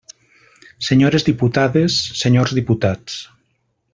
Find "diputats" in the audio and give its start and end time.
2.61-3.21